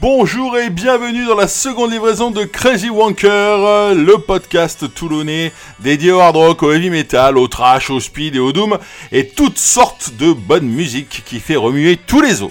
Bonjour 0.00 0.58
et 0.58 0.68
bienvenue 0.68 1.26
dans 1.26 1.36
la 1.36 1.46
seconde 1.46 1.92
livraison 1.92 2.30
de 2.30 2.44
Crazy 2.44 2.90
Wanker, 2.90 3.94
le 3.94 4.18
podcast 4.18 4.92
toulonnais 4.94 5.52
dédié 5.78 6.10
au 6.10 6.20
hard 6.20 6.36
rock, 6.36 6.62
au 6.62 6.72
heavy 6.72 6.90
metal, 6.90 7.38
au 7.38 7.46
trash, 7.48 7.90
au 7.90 8.00
speed 8.00 8.34
et 8.34 8.40
au 8.40 8.52
doom 8.52 8.78
et 9.12 9.28
toutes 9.28 9.58
sortes 9.58 10.12
de 10.18 10.32
bonne 10.32 10.66
musique 10.66 11.22
qui 11.24 11.38
fait 11.38 11.56
remuer 11.56 11.96
tous 11.96 12.20
les 12.20 12.42
os. 12.42 12.50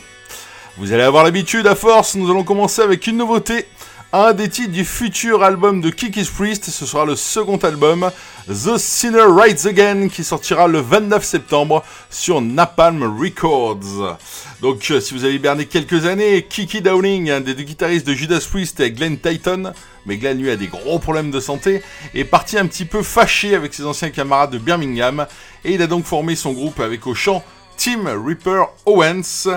Vous 0.77 0.93
allez 0.93 1.03
avoir 1.03 1.23
l'habitude 1.23 1.67
à 1.67 1.75
force, 1.75 2.15
nous 2.15 2.29
allons 2.29 2.43
commencer 2.43 2.82
avec 2.82 3.05
une 3.05 3.18
nouveauté. 3.18 3.65
Un 4.12 4.34
des 4.34 4.50
titres 4.50 4.71
du 4.71 4.86
futur 4.86 5.44
album 5.44 5.82
de 5.82 5.91
Kiki's 5.91 6.32
Priest, 6.32 6.71
ce 6.71 6.88
sera 6.88 7.05
le 7.05 7.16
second 7.16 7.58
album, 7.58 8.09
The 8.48 8.80
Sinner 8.80 9.28
Rides 9.30 9.68
Again, 9.68 10.08
qui 10.08 10.23
sortira 10.23 10.68
le 10.68 10.80
29 10.80 11.23
septembre 11.23 11.86
sur 12.09 12.41
Napalm 12.41 13.04
Records. 13.04 14.18
Donc 14.62 14.90
euh, 14.90 15.00
si 15.00 15.14
vous 15.14 15.26
avez 15.26 15.38
berné 15.38 15.68
quelques 15.68 16.08
années, 16.08 16.41
Kiki 16.41 16.82
Downing, 16.82 17.30
un 17.30 17.41
des 17.41 17.54
deux 17.54 17.62
guitaristes 17.62 18.08
de 18.08 18.14
Judas 18.14 18.44
Priest 18.50 18.80
et 18.80 18.91
Glenn 18.91 19.20
Titan, 19.20 19.73
mais 20.08 20.17
Glenn 20.17 20.41
lui 20.41 20.50
a 20.50 20.55
des 20.55 20.66
gros 20.66 20.98
problèmes 20.98 21.30
de 21.30 21.39
santé, 21.39 21.84
est 22.16 22.23
parti 22.23 22.58
un 22.58 22.66
petit 22.66 22.86
peu 22.86 23.03
fâché 23.03 23.53
avec 23.53 23.76
ses 23.76 23.86
anciens 23.86 24.09
camarades 24.09 24.50
de 24.50 24.58
Birmingham, 24.58 25.28
et 25.64 25.76
il 25.76 25.84
a 25.84 25.88
donc 25.88 26.05
formé 26.05 26.36
son 26.36 26.53
groupe 26.53 26.80
avec 26.80 27.05
au 27.05 27.14
chant 27.14 27.44
Tim 27.79 28.09
Ripper 28.25 28.65
Owens, 28.85 29.47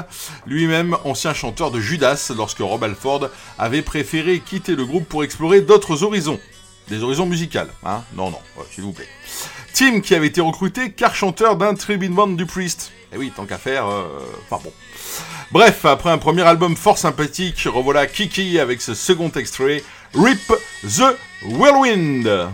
lui-même 0.46 0.96
ancien 1.04 1.34
chanteur 1.34 1.72
de 1.72 1.80
Judas 1.80 2.30
lorsque 2.36 2.60
Rob 2.60 2.84
Alford 2.84 3.28
avait 3.58 3.82
préféré 3.82 4.38
quitter 4.38 4.76
le 4.76 4.86
groupe 4.86 5.08
pour 5.08 5.24
explorer 5.24 5.60
d'autres 5.60 6.04
horizons. 6.04 6.38
Des 6.86 7.02
horizons 7.02 7.26
musicales, 7.26 7.70
hein? 7.84 8.04
Non, 8.14 8.30
non, 8.30 8.38
s'il 8.70 8.84
vous 8.84 8.92
plaît. 8.92 9.08
Tim 9.74 10.00
qui 10.00 10.14
avait 10.14 10.28
été 10.28 10.40
recruté 10.40 10.92
car 10.92 11.16
chanteur 11.16 11.56
d'un 11.56 11.74
tribune 11.74 12.14
band 12.14 12.28
du 12.28 12.46
Priest. 12.46 12.92
Eh 13.12 13.18
oui, 13.18 13.32
tant 13.34 13.44
qu'à 13.44 13.58
faire, 13.58 13.88
euh, 13.88 14.04
bon. 14.50 14.72
Bref, 15.50 15.84
après 15.84 16.10
un 16.10 16.18
premier 16.18 16.42
album 16.42 16.76
fort 16.76 16.98
sympathique, 16.98 17.66
revoilà 17.74 18.06
Kiki 18.06 18.60
avec 18.60 18.82
ce 18.82 18.94
second 18.94 19.32
extrait, 19.32 19.82
Rip 20.14 20.52
the 20.84 21.16
Whirlwind. 21.42 22.52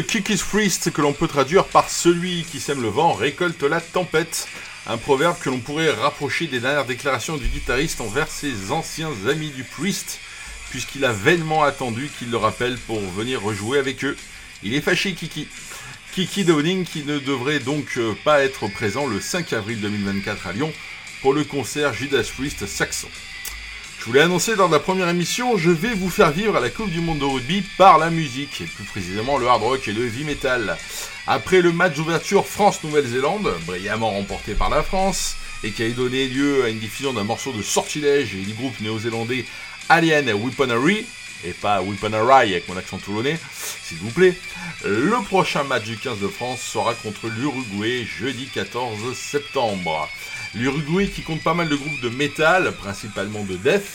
Kiki's 0.00 0.42
Priest, 0.42 0.90
que 0.90 1.00
l'on 1.00 1.12
peut 1.12 1.28
traduire 1.28 1.64
par 1.64 1.88
celui 1.88 2.44
qui 2.44 2.60
sème 2.60 2.82
le 2.82 2.88
vent 2.88 3.12
récolte 3.12 3.62
la 3.62 3.80
tempête. 3.80 4.48
Un 4.86 4.96
proverbe 4.96 5.38
que 5.38 5.48
l'on 5.48 5.60
pourrait 5.60 5.90
rapprocher 5.90 6.46
des 6.46 6.60
dernières 6.60 6.84
déclarations 6.84 7.36
du 7.36 7.46
guitariste 7.46 8.00
envers 8.00 8.28
ses 8.28 8.72
anciens 8.72 9.12
amis 9.28 9.50
du 9.50 9.64
Priest, 9.64 10.18
puisqu'il 10.70 11.04
a 11.04 11.12
vainement 11.12 11.62
attendu 11.62 12.10
qu'ils 12.18 12.30
le 12.30 12.36
rappellent 12.36 12.78
pour 12.86 13.00
venir 13.00 13.42
rejouer 13.42 13.78
avec 13.78 14.04
eux. 14.04 14.16
Il 14.62 14.74
est 14.74 14.80
fâché, 14.80 15.14
Kiki. 15.14 15.48
Kiki 16.12 16.44
Downing 16.44 16.84
qui 16.84 17.04
ne 17.04 17.18
devrait 17.18 17.60
donc 17.60 17.98
euh, 17.98 18.14
pas 18.24 18.42
être 18.42 18.68
présent 18.68 19.06
le 19.06 19.20
5 19.20 19.52
avril 19.52 19.80
2024 19.80 20.46
à 20.46 20.52
Lyon 20.52 20.72
pour 21.22 21.32
le 21.32 21.44
concert 21.44 21.92
Judas 21.92 22.28
Priest 22.36 22.66
Saxon. 22.66 23.08
Je 24.06 24.12
vous 24.12 24.18
l'ai 24.18 24.22
annoncé 24.22 24.54
lors 24.54 24.68
la 24.68 24.78
première 24.78 25.08
émission, 25.08 25.56
je 25.56 25.72
vais 25.72 25.92
vous 25.92 26.10
faire 26.10 26.30
vivre 26.30 26.54
à 26.54 26.60
la 26.60 26.70
Coupe 26.70 26.90
du 26.90 27.00
Monde 27.00 27.18
de 27.18 27.24
rugby 27.24 27.64
par 27.76 27.98
la 27.98 28.08
musique, 28.08 28.60
et 28.60 28.64
plus 28.64 28.84
précisément 28.84 29.36
le 29.36 29.48
hard 29.48 29.64
rock 29.64 29.88
et 29.88 29.92
le 29.92 30.06
heavy 30.06 30.22
metal. 30.22 30.78
Après 31.26 31.60
le 31.60 31.72
match 31.72 31.96
d'ouverture 31.96 32.46
France-Nouvelle-Zélande, 32.46 33.52
brillamment 33.66 34.10
remporté 34.10 34.54
par 34.54 34.70
la 34.70 34.84
France, 34.84 35.34
et 35.64 35.72
qui 35.72 35.82
a 35.82 35.88
donné 35.88 36.28
lieu 36.28 36.62
à 36.62 36.68
une 36.68 36.78
diffusion 36.78 37.14
d'un 37.14 37.24
morceau 37.24 37.50
de 37.50 37.62
sortilège 37.62 38.30
du 38.30 38.52
groupe 38.52 38.78
néo-zélandais 38.80 39.44
Alien 39.88 40.32
Weaponry, 40.34 41.04
et 41.44 41.52
pas 41.52 41.82
Weaponry 41.82 42.52
avec 42.52 42.68
mon 42.68 42.76
accent 42.76 42.98
toulonnais, 42.98 43.40
s'il 43.82 43.98
vous 43.98 44.10
plaît. 44.10 44.38
Le 44.84 45.20
prochain 45.24 45.64
match 45.64 45.82
du 45.82 45.96
15 45.96 46.20
de 46.20 46.28
France 46.28 46.60
sera 46.60 46.94
contre 46.94 47.26
l'Uruguay 47.26 48.06
jeudi 48.06 48.46
14 48.54 49.16
septembre. 49.16 50.08
L'Uruguay 50.54 51.08
qui 51.08 51.22
compte 51.22 51.42
pas 51.42 51.54
mal 51.54 51.68
de 51.68 51.76
groupes 51.76 52.00
de 52.00 52.08
métal, 52.08 52.72
principalement 52.72 53.44
de 53.44 53.56
death, 53.56 53.86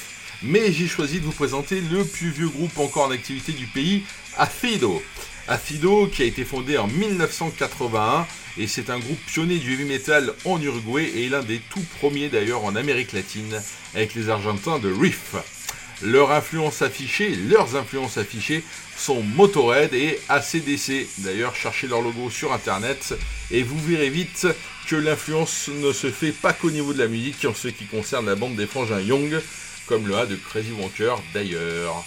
mais 0.43 0.71
j'ai 0.71 0.87
choisi 0.87 1.19
de 1.19 1.25
vous 1.25 1.31
présenter 1.31 1.81
le 1.81 2.03
plus 2.03 2.29
vieux 2.29 2.49
groupe 2.49 2.77
encore 2.77 3.07
en 3.07 3.11
activité 3.11 3.51
du 3.51 3.67
pays, 3.67 4.03
Afido. 4.37 5.01
Afido 5.47 6.07
qui 6.07 6.21
a 6.21 6.25
été 6.25 6.45
fondé 6.45 6.77
en 6.77 6.87
1981 6.87 8.25
et 8.57 8.67
c'est 8.67 8.89
un 8.89 8.99
groupe 8.99 9.19
pionnier 9.27 9.57
du 9.57 9.73
heavy 9.73 9.85
metal 9.85 10.33
en 10.45 10.61
Uruguay 10.61 11.11
et 11.15 11.29
l'un 11.29 11.41
des 11.41 11.59
tout 11.59 11.83
premiers 11.99 12.29
d'ailleurs 12.29 12.63
en 12.63 12.75
Amérique 12.75 13.13
latine 13.13 13.61
avec 13.95 14.13
les 14.13 14.29
Argentins 14.29 14.79
de 14.79 14.91
Riff. 14.91 15.35
Leur 16.03 16.31
influence 16.31 16.81
affichée, 16.81 17.35
leurs 17.35 17.75
influences 17.75 18.17
affichées 18.17 18.63
sont 18.97 19.21
Motorhead 19.21 19.93
et 19.93 20.19
ACDC. 20.29 21.07
D'ailleurs, 21.19 21.55
cherchez 21.55 21.87
leur 21.87 22.01
logo 22.01 22.31
sur 22.31 22.53
internet 22.53 23.13
et 23.51 23.61
vous 23.61 23.77
verrez 23.79 24.09
vite 24.09 24.47
que 24.87 24.95
l'influence 24.95 25.69
ne 25.69 25.93
se 25.93 26.11
fait 26.11 26.31
pas 26.31 26.53
qu'au 26.53 26.71
niveau 26.71 26.93
de 26.93 26.99
la 26.99 27.07
musique 27.07 27.45
en 27.45 27.53
ce 27.53 27.67
qui 27.67 27.85
concerne 27.85 28.25
la 28.25 28.35
bande 28.35 28.55
des 28.55 28.67
frangins 28.67 28.99
Young, 28.99 29.39
comme 29.87 30.07
le 30.07 30.17
A 30.17 30.25
de 30.25 30.35
Crazy 30.35 30.71
Walker 30.71 31.15
d'ailleurs. 31.33 32.03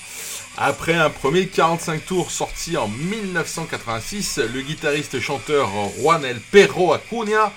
Après 0.57 0.95
un 0.95 1.11
premier 1.11 1.49
45 1.49 2.07
tours 2.07 2.31
sorti 2.31 2.77
en 2.77 2.87
1986, 2.87 4.39
le 4.53 4.61
guitariste-chanteur 4.61 5.69
Juan 5.99 6.25
El 6.25 6.39
Perro 6.39 6.93
Acuña, 6.93 7.53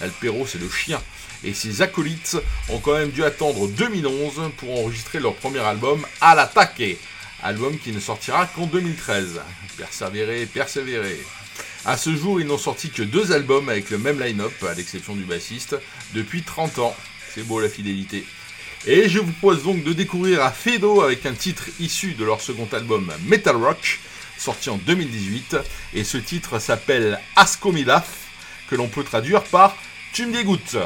El 0.00 0.10
Perro 0.10 0.46
c'est 0.46 0.60
le 0.60 0.68
chien, 0.68 1.00
et 1.44 1.54
ses 1.54 1.80
acolytes 1.82 2.36
ont 2.68 2.78
quand 2.78 2.94
même 2.94 3.10
dû 3.10 3.24
attendre 3.24 3.68
2011 3.68 4.52
pour 4.58 4.78
enregistrer 4.80 5.18
leur 5.18 5.34
premier 5.34 5.60
album 5.60 6.04
l'attaque, 6.20 6.82
album 7.42 7.78
qui 7.78 7.92
ne 7.92 8.00
sortira 8.00 8.46
qu'en 8.46 8.66
2013. 8.66 9.40
Persévérer, 9.76 10.46
persévérer. 10.46 11.20
À 11.84 11.96
ce 11.96 12.14
jour, 12.14 12.40
ils 12.40 12.46
n'ont 12.46 12.58
sorti 12.58 12.90
que 12.90 13.02
deux 13.02 13.32
albums 13.32 13.68
avec 13.68 13.90
le 13.90 13.98
même 13.98 14.20
line-up, 14.20 14.52
à 14.68 14.74
l'exception 14.74 15.16
du 15.16 15.24
bassiste, 15.24 15.76
depuis 16.14 16.42
30 16.42 16.78
ans. 16.78 16.96
C'est 17.34 17.42
beau 17.42 17.58
la 17.58 17.68
fidélité. 17.68 18.24
Et 18.86 19.08
je 19.08 19.18
vous 19.18 19.32
propose 19.32 19.64
donc 19.64 19.82
de 19.82 19.92
découvrir 19.92 20.42
à 20.42 20.52
Fedo 20.52 21.02
avec 21.02 21.26
un 21.26 21.34
titre 21.34 21.64
issu 21.80 22.14
de 22.14 22.24
leur 22.24 22.40
second 22.40 22.68
album 22.72 23.12
Metal 23.26 23.56
Rock, 23.56 23.98
sorti 24.38 24.70
en 24.70 24.76
2018. 24.76 25.56
Et 25.94 26.04
ce 26.04 26.18
titre 26.18 26.60
s'appelle 26.60 27.18
Ascomilaf, 27.34 28.08
que 28.68 28.76
l'on 28.76 28.88
peut 28.88 29.04
traduire 29.04 29.42
par 29.42 29.76
Tu 30.12 30.26
me 30.26 30.32
dégoûtes. 30.32 30.76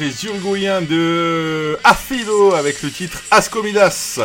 Les 0.00 0.24
Uruguayens 0.26 0.82
de 0.82 1.76
Afido 1.82 2.54
avec 2.54 2.82
le 2.82 2.90
titre 2.90 3.20
Ascomidas. 3.32 4.20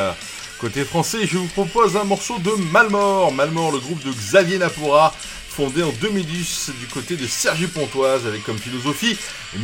Côté 0.59 0.83
français, 0.85 1.25
je 1.25 1.37
vous 1.37 1.47
propose 1.47 1.97
un 1.97 2.03
morceau 2.03 2.37
de 2.37 2.51
Malmort. 2.71 3.31
Malmort, 3.31 3.71
le 3.71 3.79
groupe 3.79 4.03
de 4.03 4.11
Xavier 4.11 4.59
Napora, 4.59 5.15
fondé 5.49 5.81
en 5.81 5.89
2010 5.89 6.71
du 6.79 6.85
côté 6.87 7.15
de 7.15 7.25
Sergi 7.25 7.65
Pontoise, 7.65 8.27
avec 8.27 8.43
comme 8.43 8.59
philosophie 8.59 9.17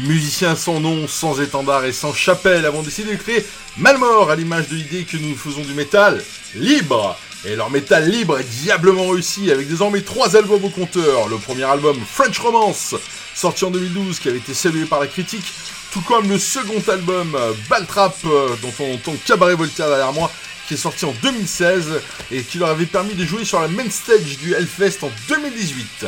musicien 0.07 0.55
sans 0.55 0.79
nom, 0.79 1.07
sans 1.07 1.41
étendard 1.41 1.85
et 1.85 1.93
sans 1.93 2.13
chapelle, 2.13 2.65
avons 2.65 2.81
décidé 2.81 3.11
de 3.11 3.17
créer 3.21 3.45
Malmort 3.77 4.31
à 4.31 4.35
l'image 4.35 4.67
de 4.67 4.75
l'idée 4.75 5.03
que 5.03 5.17
nous 5.17 5.35
faisons 5.35 5.61
du 5.61 5.73
métal 5.73 6.23
libre. 6.55 7.17
Et 7.45 7.55
leur 7.55 7.69
métal 7.69 8.09
libre 8.09 8.37
est 8.37 8.43
diablement 8.43 9.07
réussi 9.07 9.49
avec 9.49 9.69
désormais 9.69 10.01
trois 10.01 10.35
albums 10.35 10.65
au 10.65 10.69
compteur. 10.69 11.29
Le 11.29 11.37
premier 11.37 11.63
album 11.63 11.97
French 12.05 12.37
Romance, 12.39 12.95
sorti 13.33 13.63
en 13.63 13.71
2012, 13.71 14.19
qui 14.19 14.27
avait 14.27 14.39
été 14.39 14.53
salué 14.53 14.83
par 14.85 14.99
la 14.99 15.07
critique, 15.07 15.53
tout 15.91 16.01
comme 16.01 16.27
le 16.27 16.37
second 16.37 16.81
album 16.91 17.37
Baltrap, 17.69 18.15
euh, 18.25 18.55
dont 18.61 18.73
on 18.81 18.95
entend 18.95 19.13
Cabaret 19.25 19.55
Voltaire 19.55 19.87
derrière 19.87 20.11
moi, 20.11 20.29
qui 20.67 20.73
est 20.73 20.77
sorti 20.77 21.05
en 21.05 21.13
2016 21.23 22.01
et 22.31 22.43
qui 22.43 22.57
leur 22.57 22.69
avait 22.69 22.85
permis 22.85 23.13
de 23.15 23.25
jouer 23.25 23.45
sur 23.45 23.61
la 23.61 23.69
main 23.69 23.89
stage 23.89 24.37
du 24.37 24.53
Hellfest 24.53 25.03
en 25.03 25.11
2018. 25.29 26.07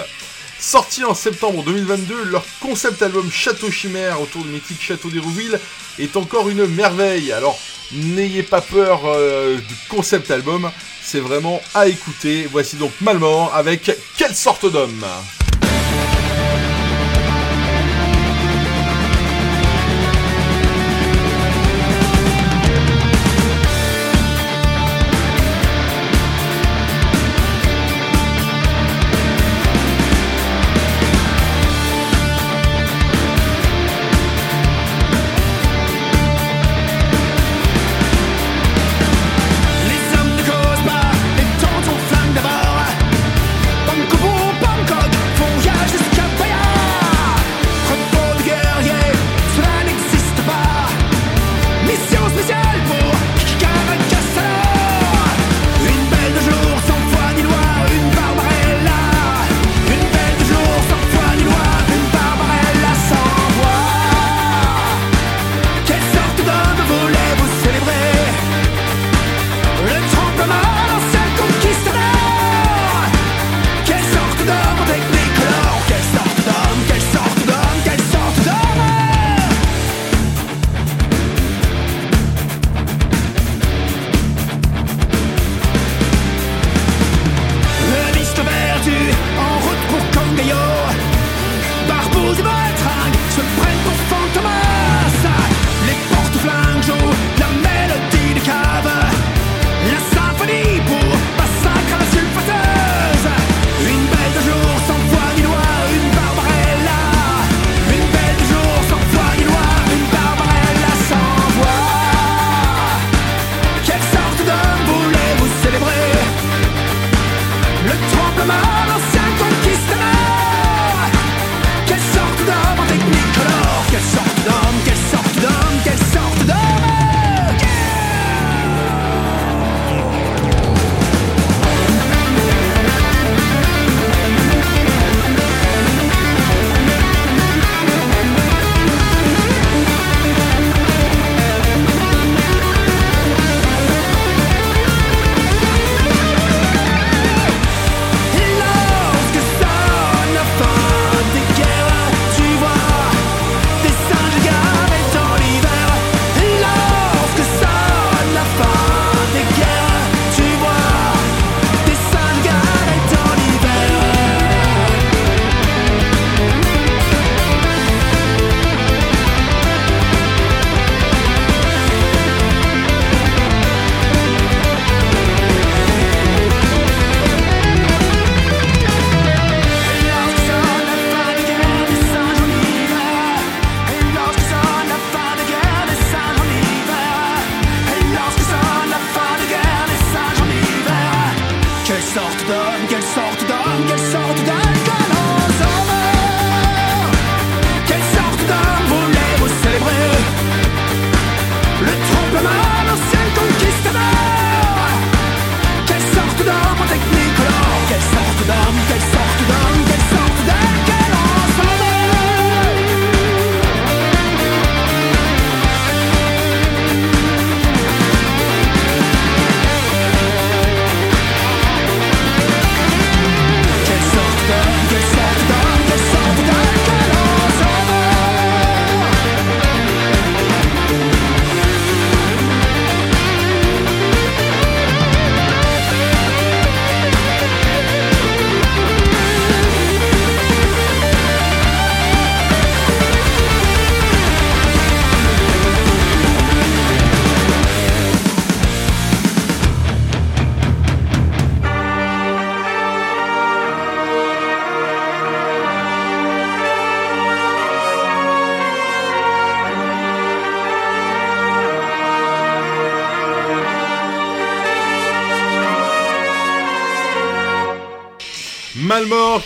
Sorti 0.59 1.03
en 1.05 1.15
septembre 1.15 1.63
2022, 1.63 2.25
leur 2.25 2.45
concept 2.59 3.01
album 3.01 3.31
Château 3.31 3.71
Chimère 3.71 4.21
autour 4.21 4.43
du 4.43 4.49
mythique 4.49 4.81
Château 4.81 5.09
d'Hérouville 5.09 5.59
est 5.97 6.15
encore 6.17 6.49
une 6.49 6.67
merveille. 6.67 7.31
Alors 7.31 7.57
n'ayez 7.93 8.43
pas 8.43 8.61
peur 8.61 9.01
euh, 9.05 9.57
du 9.57 9.75
concept 9.89 10.29
album, 10.29 10.69
c'est 11.03 11.19
vraiment 11.19 11.61
à 11.73 11.87
écouter. 11.87 12.47
Voici 12.51 12.75
donc 12.75 12.91
Malmort 13.01 13.53
avec 13.53 13.91
Quelle 14.17 14.35
sorte 14.35 14.65
d'homme? 14.71 15.05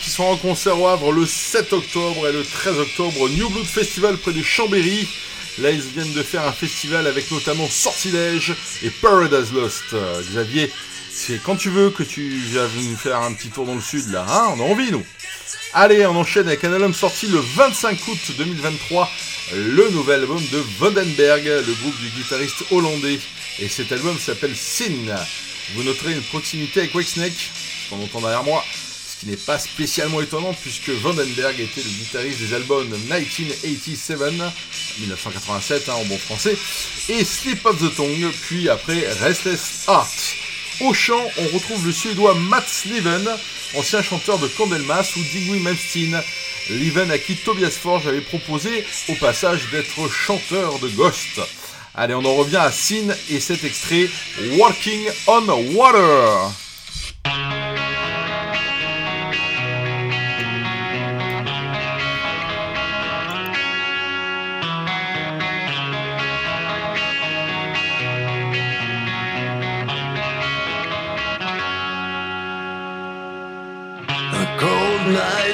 Qui 0.02 0.10
sera 0.10 0.28
en 0.28 0.36
concert 0.36 0.78
au 0.82 0.88
Havre 0.88 1.14
le 1.14 1.26
7 1.26 1.72
octobre 1.72 2.28
et 2.28 2.34
le 2.34 2.44
13 2.44 2.78
octobre 2.78 3.22
au 3.22 3.30
New 3.30 3.50
Blood 3.50 3.66
Festival 3.66 4.18
près 4.18 4.34
de 4.34 4.44
Chambéry. 4.44 5.08
Là, 5.60 5.72
ils 5.72 5.80
viennent 5.80 6.12
de 6.12 6.24
faire 6.24 6.46
un 6.46 6.52
festival 6.52 7.08
avec 7.08 7.32
notamment 7.32 7.66
Sortilège 7.70 8.54
et 8.84 8.90
Paradise 8.90 9.54
Lost. 9.54 9.94
Euh, 9.94 10.22
Xavier, 10.30 10.70
c'est 11.10 11.42
quand 11.42 11.56
tu 11.56 11.70
veux 11.70 11.90
que 11.90 12.04
tu 12.04 12.22
viens 12.52 12.68
nous 12.76 12.98
faire 12.98 13.22
un 13.22 13.32
petit 13.32 13.48
tour 13.48 13.66
dans 13.66 13.76
le 13.76 13.82
sud, 13.82 14.12
là, 14.12 14.26
hein 14.28 14.54
On 14.58 14.60
a 14.60 14.64
envie, 14.66 14.92
nous 14.92 15.06
Allez, 15.74 16.06
on 16.06 16.18
enchaîne 16.18 16.48
avec 16.48 16.66
un 16.66 16.74
album 16.74 16.94
sorti 16.94 17.28
le 17.28 17.40
25 17.40 17.98
août 18.10 18.32
2023, 18.38 19.10
le 19.54 19.90
nouvel 19.92 20.22
album 20.22 20.42
de 20.52 20.62
Vandenberg, 20.80 21.46
le 21.46 21.74
groupe 21.82 21.98
du 22.02 22.10
guitariste 22.10 22.66
hollandais. 22.72 23.22
Et 23.60 23.70
cet 23.70 23.94
album 23.94 24.20
s'appelle 24.20 24.56
Sin. 24.56 25.16
Vous 25.76 25.84
noterez 25.84 26.12
une 26.12 26.24
proximité 26.24 26.82
avec 26.82 26.94
Wakesnake, 26.94 27.52
qu'on 27.90 28.04
entend 28.04 28.20
derrière 28.20 28.44
moi, 28.44 28.62
n'est 29.26 29.38
pas 29.38 29.60
spécialement 29.60 30.22
étonnant 30.22 30.54
puisque 30.54 30.90
Vandenberg 30.90 31.60
était 31.60 31.82
le 31.82 31.90
guitariste 31.90 32.40
des 32.40 32.54
albums 32.54 32.88
1987, 32.88 34.20
1987 35.00 35.90
hein, 35.90 35.94
en 35.94 36.06
bon 36.06 36.18
français, 36.18 36.58
et 37.10 37.24
Slip 37.24 37.66
of 37.66 37.80
the 37.80 37.96
Tongue, 37.96 38.32
puis 38.44 38.70
après 38.70 39.08
Restless 39.22 39.86
Heart. 39.88 40.36
Au 40.82 40.94
chant, 40.94 41.24
on 41.38 41.56
retrouve 41.56 41.86
le 41.86 41.94
suédois 41.94 42.36
Mats 42.36 42.84
Leven, 42.86 43.28
ancien 43.76 44.02
chanteur 44.02 44.38
de 44.40 44.48
Candlemas 44.48 45.10
ou 45.16 45.20
Digby 45.20 45.60
Malmsteen. 45.60 46.22
Leven 46.70 47.12
à 47.12 47.18
qui 47.20 47.36
Tobias 47.36 47.78
Forge 47.82 48.08
avait 48.08 48.22
proposé 48.22 48.84
au 49.08 49.14
passage 49.16 49.70
d'être 49.72 50.10
chanteur 50.10 50.80
de 50.80 50.90
Ghost. 50.90 51.40
Allez, 51.94 52.16
on 52.16 52.26
en 52.26 52.36
revient 52.36 52.58
à 52.58 52.72
Sin 52.72 53.08
et 53.30 53.40
cet 53.40 53.64
extrait 53.64 54.10
Walking 54.58 55.08
on 55.28 55.48
Water. 55.76 56.52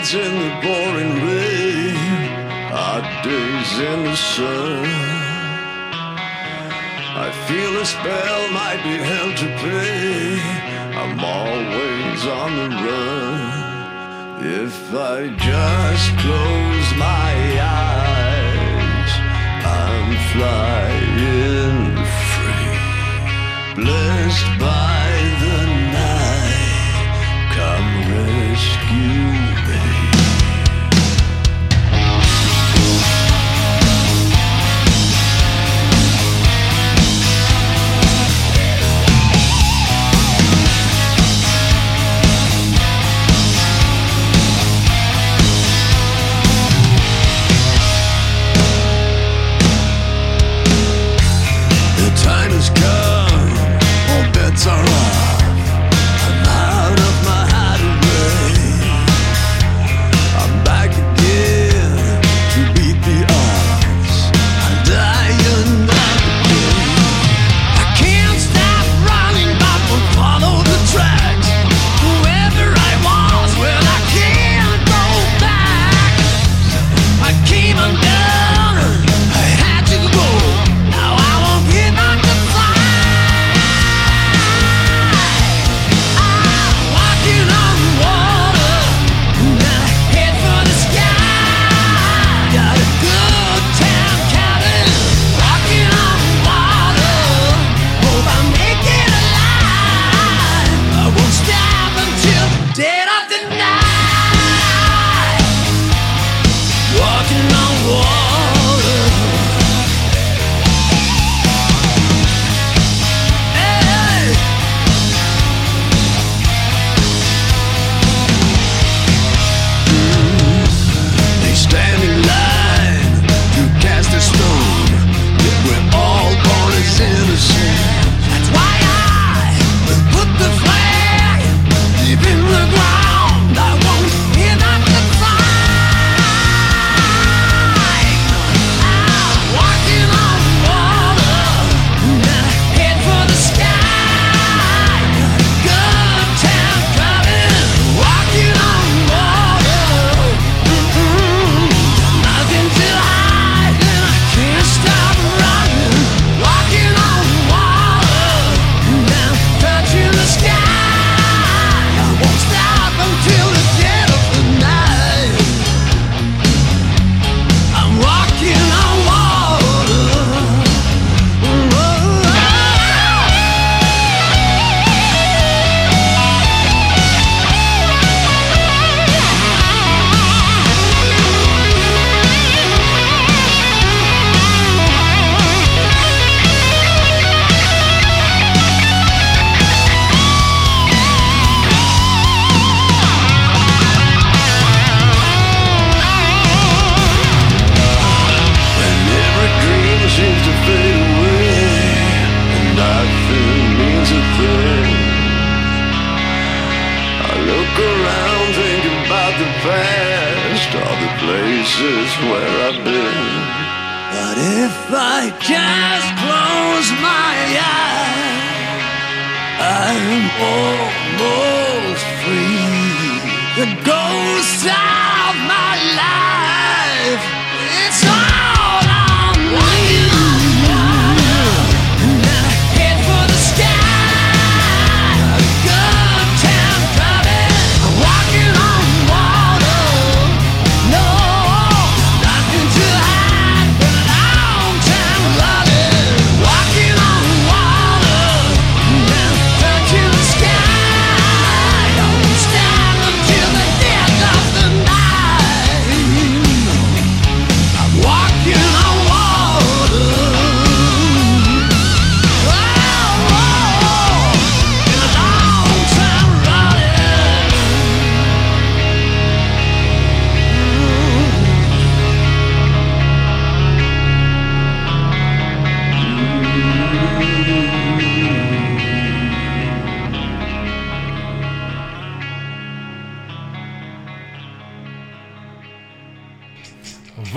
Nights 0.01 0.13
in 0.15 0.33
the 0.39 0.49
pouring 0.61 1.13
rain, 1.21 1.95
hot 2.73 3.05
days 3.23 3.79
in 3.79 4.03
the 4.03 4.15
sun. 4.15 4.85
I 7.25 7.29
feel 7.47 7.73
a 7.79 7.85
spell 7.85 8.51
might 8.51 8.81
be 8.83 8.97
held 8.97 9.37
to 9.37 9.45
pay. 9.61 10.41
I'm 11.01 11.19
always 11.19 12.25
on 12.25 12.51
the 12.57 12.69
run. 12.83 13.41
If 14.63 14.93
I 14.93 15.29
just 15.37 16.09
close 16.23 16.89
my 16.97 17.33
eyes, 17.61 19.11
I'm 19.63 20.09
flying 20.33 21.95
free, 22.31 23.83
blessed 23.83 24.51
by 24.59 25.05
the 25.43 25.57
night. 25.93 27.05
Come 27.55 27.91
rescue. 28.13 29.50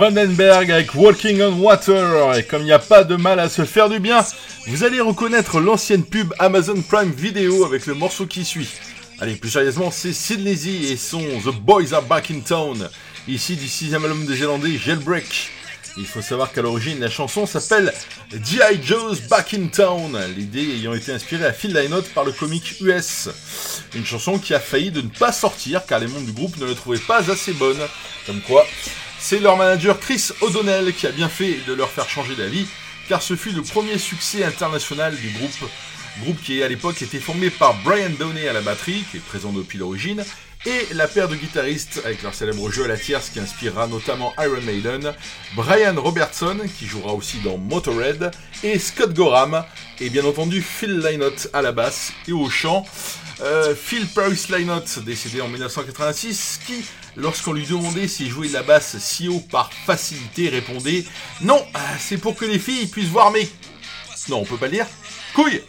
Vandenberg 0.05 0.69
avec 0.69 0.93
Walking 0.93 1.41
on 1.41 1.53
Water. 1.53 2.37
Et 2.37 2.43
comme 2.43 2.61
il 2.61 2.65
n'y 2.65 2.71
a 2.71 2.77
pas 2.77 3.03
de 3.03 3.15
mal 3.15 3.39
à 3.39 3.49
se 3.49 3.65
faire 3.65 3.89
du 3.89 3.99
bien, 3.99 4.23
vous 4.67 4.83
allez 4.83 5.01
reconnaître 5.01 5.59
l'ancienne 5.59 6.03
pub 6.03 6.31
Amazon 6.37 6.79
Prime 6.87 7.11
Video 7.11 7.65
avec 7.65 7.87
le 7.87 7.95
morceau 7.95 8.27
qui 8.27 8.45
suit. 8.45 8.69
Allez, 9.19 9.33
plus 9.33 9.49
sérieusement, 9.49 9.89
c'est 9.89 10.35
Lizzy 10.35 10.91
et 10.91 10.97
son 10.97 11.21
The 11.21 11.55
Boys 11.59 11.93
Are 11.93 12.03
Back 12.03 12.29
in 12.29 12.41
Town, 12.41 12.87
ici 13.27 13.55
du 13.55 13.67
sixième 13.67 14.03
album 14.05 14.27
des 14.27 14.35
Zélandais 14.35 14.77
Jailbreak. 14.77 15.49
Il 15.97 16.05
faut 16.05 16.21
savoir 16.21 16.51
qu'à 16.51 16.61
l'origine, 16.61 16.99
la 16.99 17.09
chanson 17.09 17.47
s'appelle 17.47 17.91
G.I. 18.31 18.79
Joe's 18.83 19.21
Back 19.21 19.55
in 19.55 19.67
Town, 19.67 20.15
l'idée 20.37 20.75
ayant 20.75 20.93
été 20.93 21.13
inspirée 21.13 21.45
à 21.45 21.53
Phil 21.53 21.73
Lynott 21.73 22.07
par 22.09 22.25
le 22.25 22.31
comic 22.31 22.79
US. 22.81 23.29
Une 23.95 24.05
chanson 24.05 24.37
qui 24.37 24.53
a 24.53 24.59
failli 24.59 24.91
de 24.91 25.01
ne 25.01 25.07
pas 25.07 25.31
sortir 25.31 25.83
car 25.87 25.99
les 25.99 26.07
membres 26.07 26.27
du 26.27 26.33
groupe 26.33 26.57
ne 26.57 26.65
le 26.65 26.75
trouvaient 26.75 26.99
pas 26.99 27.31
assez 27.31 27.53
bonne. 27.53 27.79
Comme 28.27 28.41
quoi, 28.41 28.67
c'est 29.27 29.39
leur 29.39 29.57
manager 29.57 29.99
Chris 29.99 30.29
O'Donnell 30.41 30.93
qui 30.93 31.07
a 31.07 31.11
bien 31.11 31.29
fait 31.29 31.57
de 31.67 31.73
leur 31.73 31.89
faire 31.89 32.07
changer 32.07 32.35
d'avis, 32.35 32.67
car 33.09 33.23
ce 33.23 33.35
fut 33.35 33.49
le 33.49 33.63
premier 33.63 33.97
succès 33.97 34.43
international 34.43 35.15
du 35.15 35.29
groupe. 35.29 35.71
Groupe 36.21 36.39
qui 36.43 36.61
à 36.61 36.67
l'époque 36.67 37.01
était 37.01 37.19
formé 37.19 37.49
par 37.49 37.73
Brian 37.83 38.11
Downey 38.19 38.47
à 38.47 38.53
la 38.53 38.61
batterie, 38.61 39.03
qui 39.09 39.17
est 39.17 39.25
présent 39.25 39.51
depuis 39.51 39.79
l'origine, 39.79 40.23
et 40.67 40.93
la 40.93 41.07
paire 41.07 41.27
de 41.27 41.35
guitaristes 41.35 42.03
avec 42.05 42.21
leur 42.21 42.35
célèbre 42.35 42.71
jeu 42.71 42.85
à 42.85 42.87
la 42.87 42.97
tierce 42.97 43.31
qui 43.31 43.39
inspirera 43.39 43.87
notamment 43.87 44.31
Iron 44.37 44.61
Maiden, 44.61 45.11
Brian 45.55 45.99
Robertson 45.99 46.59
qui 46.77 46.85
jouera 46.85 47.13
aussi 47.13 47.39
dans 47.43 47.57
Motorhead, 47.57 48.29
et 48.61 48.77
Scott 48.77 49.11
Gorham, 49.15 49.65
et 49.99 50.11
bien 50.11 50.25
entendu 50.25 50.61
Phil 50.61 50.99
Lynott 50.99 51.49
à 51.51 51.63
la 51.63 51.71
basse 51.71 52.13
et 52.27 52.31
au 52.31 52.47
chant. 52.47 52.85
Euh, 53.41 53.75
Phil 53.75 54.07
Paris 54.07 54.41
Lynott, 54.49 54.99
décédé 54.99 55.41
en 55.41 55.47
1986, 55.47 56.61
qui, 56.65 56.85
lorsqu'on 57.15 57.53
lui 57.53 57.65
demandait 57.65 58.07
s'il 58.07 58.29
jouait 58.29 58.47
de 58.47 58.53
la 58.53 58.63
basse 58.63 58.97
si 58.99 59.27
haut 59.27 59.43
par 59.51 59.71
facilité, 59.73 60.49
répondait 60.49 61.05
Non, 61.41 61.65
euh, 61.75 61.79
c'est 61.99 62.17
pour 62.17 62.35
que 62.35 62.45
les 62.45 62.59
filles 62.59 62.87
puissent 62.87 63.09
voir 63.09 63.31
mes. 63.31 63.49
Non, 64.29 64.39
on 64.39 64.45
peut 64.45 64.57
pas 64.57 64.67
le 64.67 64.73
dire 64.73 64.87
Couilles 65.33 65.61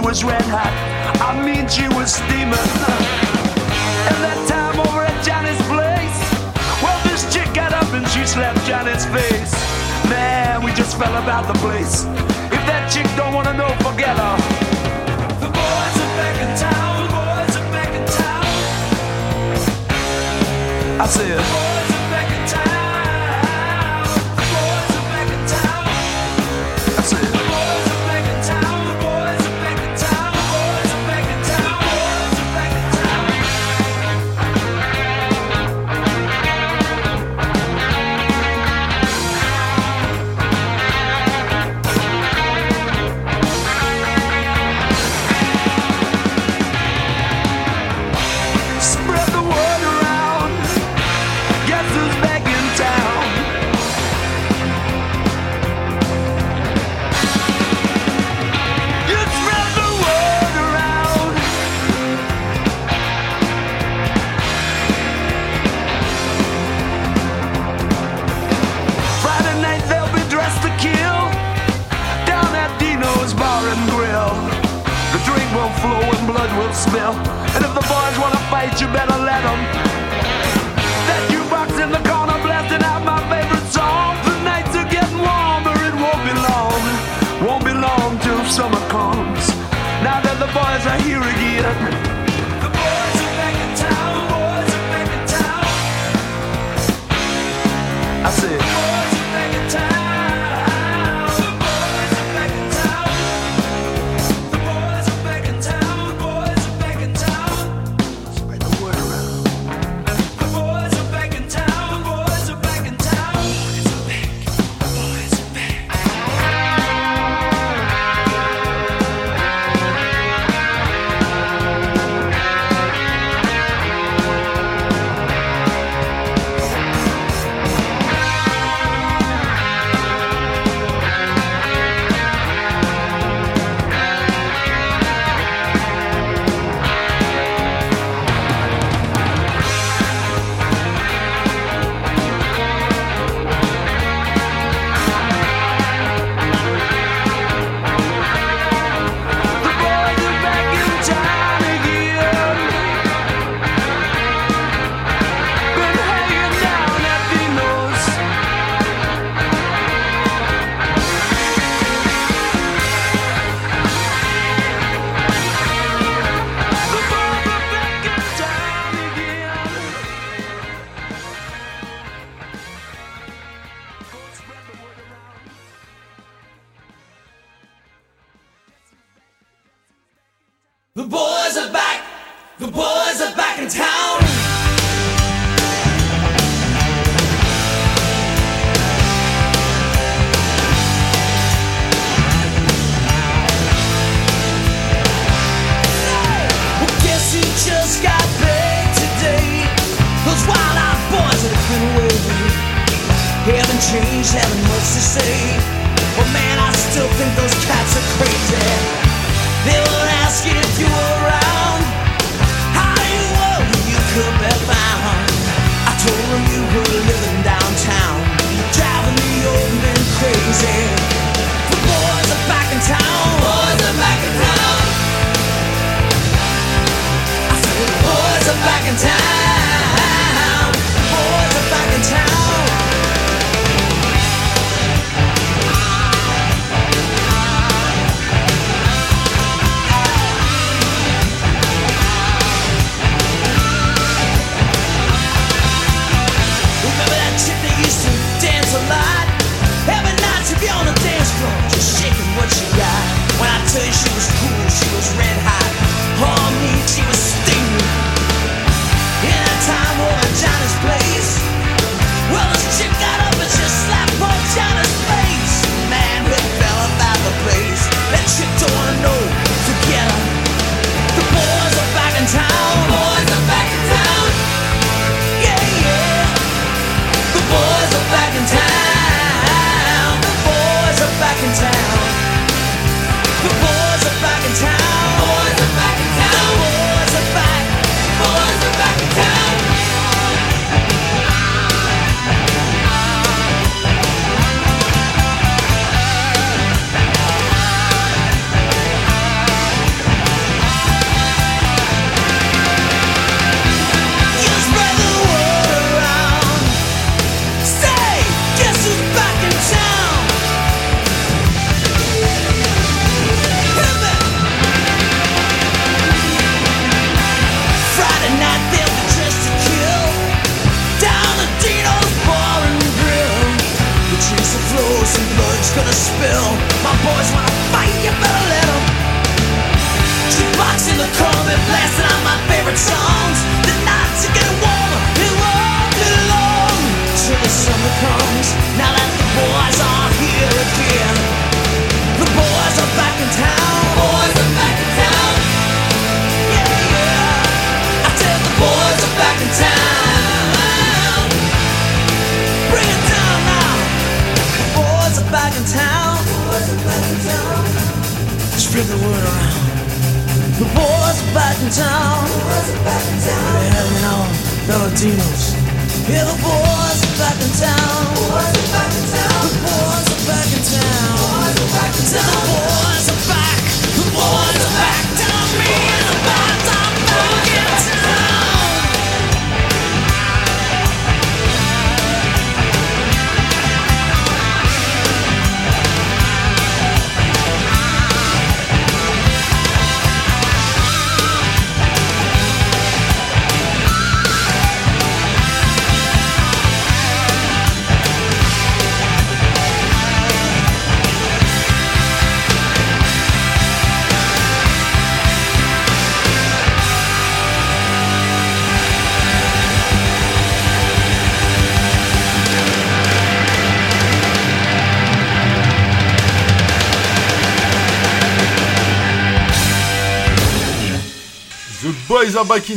was 0.00 0.24
red 0.24 0.42
hot. 0.46 0.72
I 1.20 1.36
mean, 1.44 1.68
she 1.68 1.86
was 1.94 2.14
steaming. 2.14 2.56
And 4.08 4.18
that 4.24 4.40
time 4.48 4.80
over 4.80 5.04
at 5.04 5.18
Johnny's 5.24 5.60
place, 5.68 6.18
well, 6.82 6.98
this 7.04 7.22
chick 7.32 7.52
got 7.54 7.72
up 7.72 7.92
and 7.92 8.06
she 8.08 8.24
slapped 8.24 8.64
Johnny's 8.66 9.04
face. 9.12 9.52
Man, 10.08 10.62
we 10.64 10.72
just 10.72 10.96
fell 10.96 11.14
about 11.22 11.46
the 11.46 11.58
place. 11.60 12.04
If 12.48 12.62
that 12.66 12.90
chick 12.92 13.06
don't 13.16 13.34
wanna 13.34 13.52
know, 13.54 13.68
forget 13.84 14.16
her. 14.16 14.36
The 15.44 15.50
boys 15.52 15.96
are 16.00 16.12
back 16.16 16.36
in 16.40 16.50
town. 16.56 16.92
The 17.04 17.10
boys 17.12 17.54
are 17.60 17.70
back 17.74 17.92
in 17.92 18.04
town. 18.08 18.46
I 21.00 21.06
said, 21.06 21.69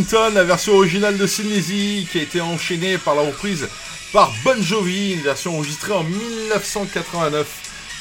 Town, 0.10 0.34
la 0.34 0.44
version 0.44 0.74
originale 0.74 1.18
de 1.18 1.26
Lizzy, 1.26 2.08
qui 2.12 2.20
a 2.20 2.24
été 2.24 2.42
enchaînée 2.42 2.98
par 2.98 3.13
la 3.13 3.22
reprise 3.22 3.68
par 4.12 4.32
Bon 4.44 4.62
Jovi, 4.62 5.13
une 5.13 5.22
version 5.22 5.56
enregistrée 5.56 5.94
en 5.94 6.04
1989 6.04 7.48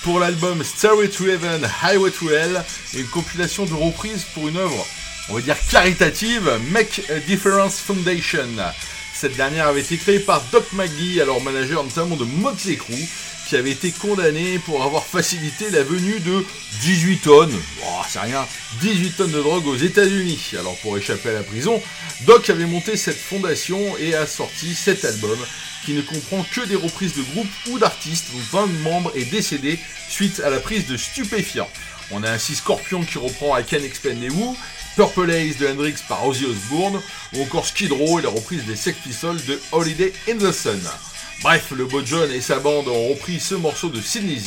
pour 0.03 0.19
l'album 0.19 0.63
Stairway 0.65 1.09
to 1.09 1.27
Heaven, 1.27 1.69
Highway 1.83 2.11
to 2.11 2.31
Hell, 2.31 2.65
une 2.95 3.07
compilation 3.07 3.67
de 3.67 3.75
reprises 3.75 4.25
pour 4.35 4.49
une 4.49 4.57
œuvre, 4.57 4.87
on 5.29 5.35
va 5.35 5.41
dire 5.41 5.57
caritative, 5.71 6.51
Make 6.71 7.03
a 7.11 7.19
Difference 7.21 7.81
Foundation. 7.81 8.49
Cette 9.15 9.37
dernière 9.37 9.69
avait 9.69 9.81
été 9.81 9.97
créée 9.97 10.21
par 10.21 10.43
Doc 10.53 10.65
McGee, 10.73 11.21
alors 11.21 11.43
manager 11.43 11.85
notamment 11.85 12.17
de 12.17 12.25
Motley 12.25 12.77
Crue, 12.77 13.09
qui 13.53 13.59
avait 13.59 13.73
été 13.73 13.93
condamné 13.93 14.59
pour 14.61 14.83
avoir 14.83 15.05
facilité 15.05 15.69
la 15.69 15.83
venue 15.83 16.21
de 16.21 16.43
18 16.81 17.19
tonnes, 17.19 17.61
oh, 17.85 18.01
c'est 18.09 18.21
rien, 18.21 18.47
18 18.81 19.11
tonnes 19.11 19.31
de 19.31 19.43
drogue 19.43 19.67
aux 19.67 19.77
États-Unis. 19.77 20.53
Alors 20.59 20.75
pour 20.79 20.97
échapper 20.97 21.29
à 21.29 21.33
la 21.35 21.43
prison, 21.43 21.79
Doc 22.23 22.49
avait 22.49 22.65
monté 22.65 22.97
cette 22.97 23.19
fondation 23.19 23.79
et 23.99 24.15
a 24.15 24.27
sorti 24.27 24.75
cet 24.75 25.05
album 25.05 25.39
qui 25.85 25.93
ne 25.93 26.01
comprend 26.01 26.47
que 26.51 26.63
des 26.63 26.77
reprises 26.77 27.15
de 27.15 27.21
groupes 27.21 27.51
ou 27.69 27.79
d'artistes 27.79 28.29
dont 28.53 28.61
un 28.61 28.67
membre 28.85 29.13
est 29.15 29.31
décédé 29.31 29.79
suite 30.09 30.41
à 30.41 30.49
la 30.49 30.59
prise 30.59 30.87
de 30.87 30.97
stupéfiants. 30.97 31.69
On 32.11 32.23
a 32.23 32.31
ainsi 32.31 32.55
Scorpion 32.55 33.03
qui 33.03 33.19
reprend 33.19 33.59
I 33.59 33.65
Can 33.69 33.85
Explain 33.85 34.15
the 34.15 34.33
Who, 34.33 34.57
Purple 34.97 35.31
Haze 35.31 35.59
de 35.59 35.69
Hendrix 35.69 35.97
par 36.09 36.27
Ozzy 36.27 36.47
Osbourne, 36.47 37.03
ou 37.35 37.43
encore 37.43 37.67
Skid 37.67 37.93
Row 37.93 38.19
et 38.19 38.23
la 38.23 38.31
reprise 38.31 38.65
des 38.65 38.77
Sex 38.77 38.97
Pistols 39.05 39.45
de 39.45 39.61
Holiday 39.73 40.11
in 40.27 40.39
the 40.39 40.53
Sun. 40.53 40.81
Bref, 41.43 41.73
le 41.77 41.87
beau 41.87 42.03
John 42.07 42.31
et 42.31 42.41
sa 42.41 42.61
bande 42.61 42.87
ont 42.87 43.09
repris 43.09 43.41
ce 43.41 43.57
morceau 43.57 43.89
de 43.89 44.01
Sidney 44.01 44.41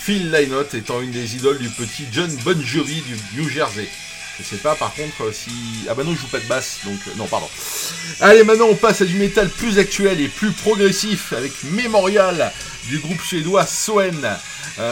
Phil 0.00 0.30
Lynott 0.30 0.72
étant 0.72 1.02
une 1.02 1.10
des 1.10 1.36
idoles 1.36 1.58
du 1.58 1.68
petit 1.68 2.06
John 2.10 2.34
Bon 2.42 2.58
Jovi 2.58 3.02
du 3.02 3.18
New 3.36 3.50
Jersey. 3.50 3.86
Je 4.38 4.42
sais 4.42 4.56
pas 4.56 4.74
par 4.74 4.94
contre 4.94 5.30
si... 5.34 5.50
Ah 5.90 5.94
bah 5.94 6.04
non, 6.04 6.14
je 6.14 6.20
joue 6.20 6.28
pas 6.28 6.40
de 6.40 6.46
basse, 6.46 6.78
donc 6.86 6.98
euh, 7.06 7.10
non, 7.18 7.26
pardon. 7.26 7.48
Allez, 8.20 8.44
maintenant 8.44 8.68
on 8.70 8.74
passe 8.74 9.02
à 9.02 9.04
du 9.04 9.16
métal 9.16 9.50
plus 9.50 9.78
actuel 9.78 10.22
et 10.22 10.28
plus 10.28 10.52
progressif 10.52 11.34
avec 11.34 11.52
Memorial 11.64 12.50
du 12.88 12.98
groupe 12.98 13.20
suédois 13.20 13.66
Soen. 13.66 14.38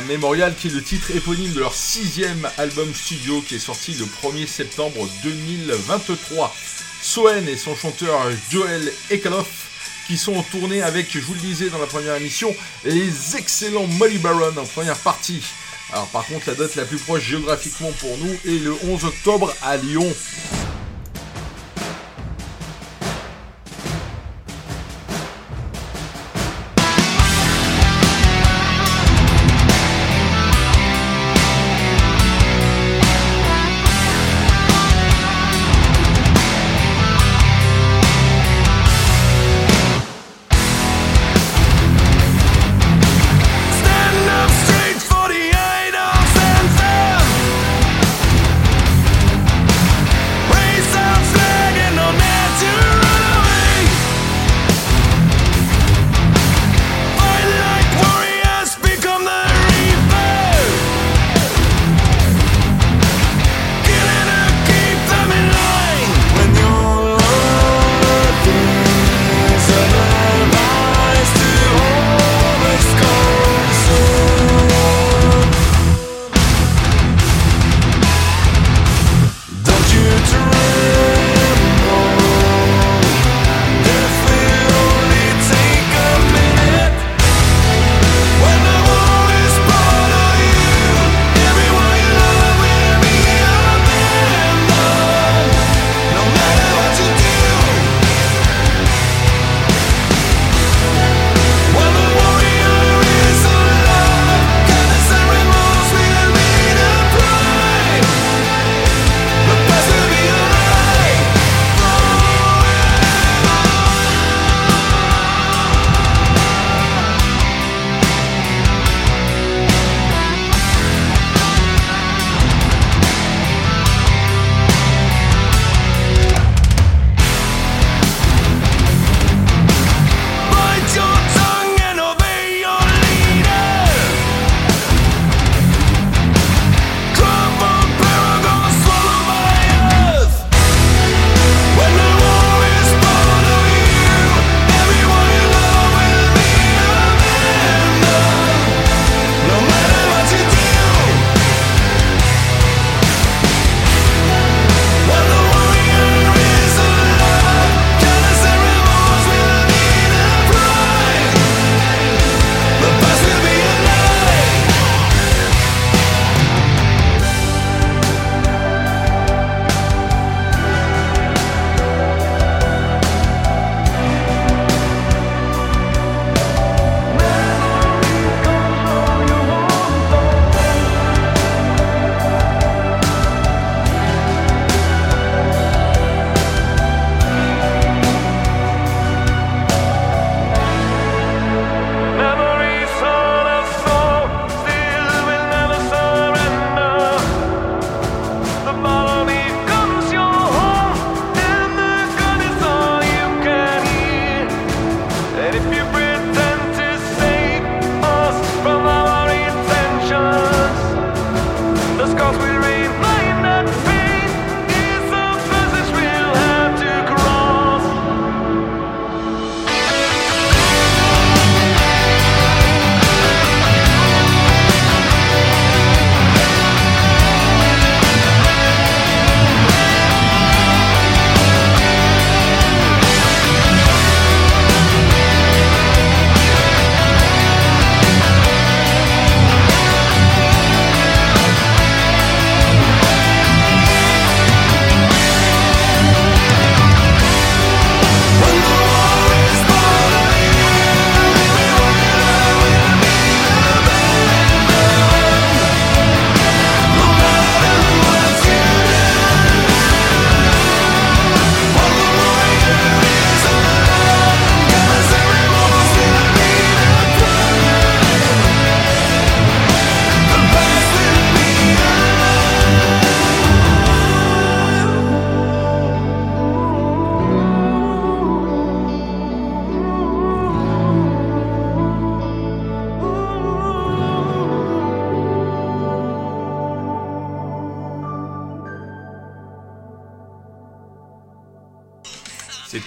Memorial 0.08 0.54
qui 0.54 0.68
est 0.68 0.72
le 0.72 0.82
titre 0.82 1.10
éponyme 1.16 1.54
de 1.54 1.60
leur 1.60 1.72
sixième 1.74 2.46
album 2.58 2.94
studio 2.94 3.40
qui 3.40 3.54
est 3.54 3.58
sorti 3.58 3.94
le 3.94 4.04
1er 4.04 4.46
septembre 4.46 5.08
2023. 5.22 6.54
Soen 7.00 7.48
et 7.48 7.56
son 7.56 7.74
chanteur 7.74 8.20
Joel 8.50 8.92
Ekaloff 9.08 9.69
qui 10.10 10.18
sont 10.18 10.34
en 10.34 10.42
tournée 10.42 10.82
avec, 10.82 11.06
je 11.12 11.20
vous 11.20 11.34
le 11.34 11.38
disais 11.38 11.70
dans 11.70 11.78
la 11.78 11.86
première 11.86 12.16
émission, 12.16 12.52
les 12.84 13.36
excellents 13.36 13.86
Molly 13.86 14.18
Baron 14.18 14.56
en 14.56 14.64
première 14.64 14.98
partie. 14.98 15.40
Alors 15.92 16.08
par 16.08 16.26
contre, 16.26 16.48
la 16.48 16.56
date 16.56 16.74
la 16.74 16.84
plus 16.84 16.98
proche 16.98 17.22
géographiquement 17.22 17.92
pour 18.00 18.18
nous 18.18 18.32
est 18.44 18.58
le 18.58 18.74
11 18.88 19.04
octobre 19.04 19.54
à 19.62 19.76
Lyon. 19.76 20.12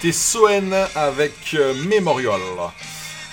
C'était 0.03 0.17
Soen 0.17 0.73
avec 0.95 1.53
euh, 1.53 1.73
Memorial. 1.87 2.41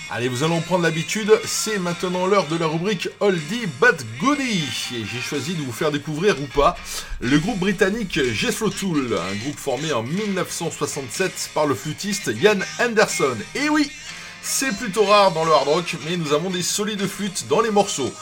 Allez, 0.09 0.29
vous 0.29 0.45
allons 0.45 0.61
prendre 0.61 0.85
l'habitude, 0.85 1.33
c'est 1.45 1.81
maintenant 1.81 2.29
l'heure 2.29 2.47
de 2.47 2.57
la 2.57 2.69
rubrique 2.69 3.09
Oldie 3.19 3.67
But 3.81 4.07
Goodie. 4.21 4.69
Et 4.95 5.05
j'ai 5.05 5.21
choisi 5.21 5.55
de 5.55 5.63
vous 5.63 5.73
faire 5.73 5.91
découvrir 5.91 6.41
ou 6.41 6.47
pas 6.47 6.77
le 7.19 7.41
groupe 7.41 7.59
britannique 7.59 8.21
Jethro 8.33 8.71
Tull, 8.71 9.19
un 9.19 9.35
groupe 9.43 9.59
formé 9.59 9.93
en 9.93 10.05
1967 10.05 11.51
par 11.55 11.67
le 11.67 11.75
flûtiste 11.75 12.31
Ian 12.41 12.61
Anderson. 12.79 13.37
Et 13.57 13.69
oui, 13.69 13.91
c'est 14.41 14.77
plutôt 14.77 15.07
rare 15.07 15.33
dans 15.33 15.45
le 15.45 15.51
hard 15.51 15.67
rock, 15.67 15.97
mais 16.07 16.17
nous 16.17 16.33
avons 16.33 16.51
des 16.51 16.63
solides 16.63 17.05
flûtes 17.05 17.49
dans 17.49 17.63
les 17.63 17.73
morceaux. 17.73 18.13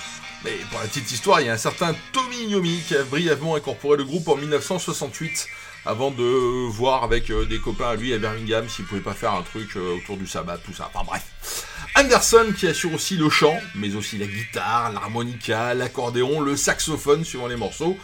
Mais 0.43 0.53
pour 0.71 0.81
la 0.81 0.87
petite 0.87 1.13
histoire, 1.13 1.43
il 1.43 1.49
y 1.49 1.51
a 1.51 1.53
un 1.53 1.59
certain 1.59 1.95
Tommy 2.13 2.47
Iommi 2.47 2.81
qui 2.89 2.97
a 2.97 3.03
brièvement 3.03 3.57
incorporé 3.57 3.99
le 3.99 4.05
groupe 4.05 4.27
en 4.29 4.37
1968 4.37 5.49
avant 5.89 6.11
de 6.11 6.69
voir 6.69 7.03
avec 7.03 7.31
euh, 7.31 7.47
des 7.47 7.59
copains 7.59 7.89
à 7.89 7.97
lui 7.97 8.13
à 8.13 8.19
Birmingham 8.19 8.69
s'il 8.69 8.85
pouvait 8.85 9.01
pas 9.01 9.15
faire 9.15 9.33
un 9.33 9.43
truc 9.43 9.75
euh, 9.77 9.97
autour 9.97 10.19
du 10.19 10.27
sabbat, 10.27 10.59
tout 10.59 10.75
ça. 10.75 10.91
Enfin 10.93 11.05
bref. 11.05 11.23
Anderson 11.97 12.53
qui 12.57 12.67
assure 12.67 12.93
aussi 12.93 13.17
le 13.17 13.31
chant, 13.31 13.59
mais 13.75 13.97
aussi 13.97 14.19
la 14.19 14.27
guitare, 14.27 14.93
l'harmonica, 14.93 15.73
l'accordéon, 15.73 16.41
le 16.41 16.57
saxophone 16.57 17.25
suivant 17.25 17.47
les 17.47 17.57
morceaux. 17.57 17.97